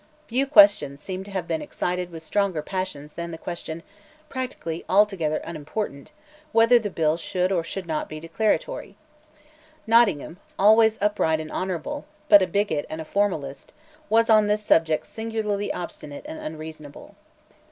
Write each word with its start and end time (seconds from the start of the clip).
Few 0.25 0.47
questions 0.47 0.99
seem 0.99 1.23
to 1.25 1.29
have 1.29 1.51
excited 1.51 2.09
stronger 2.23 2.63
passions 2.63 3.13
than 3.13 3.29
the 3.29 3.37
question, 3.37 3.83
practically 4.29 4.83
altogether 4.89 5.37
unimportant, 5.43 6.11
whether 6.53 6.79
the 6.79 6.89
bill 6.89 7.17
should 7.17 7.51
or 7.51 7.63
should 7.63 7.85
not 7.85 8.09
be 8.09 8.19
declaratory. 8.19 8.95
Nottingham, 9.85 10.39
always 10.57 10.97
upright 11.01 11.39
and 11.39 11.51
honourable, 11.51 12.05
but 12.29 12.41
a 12.41 12.47
bigot 12.47 12.87
and 12.89 12.99
a 12.99 13.05
formalist, 13.05 13.73
was 14.09 14.27
on 14.27 14.47
this 14.47 14.63
subject 14.63 15.05
singularly 15.05 15.71
obstinate 15.71 16.25
and 16.27 16.39
unreasonable. 16.39 17.13